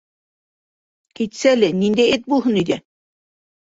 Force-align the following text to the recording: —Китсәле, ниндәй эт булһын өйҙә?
—Китсәле, 1.19 1.71
ниндәй 1.83 2.17
эт 2.17 2.29
булһын 2.33 2.59
өйҙә? 2.63 2.79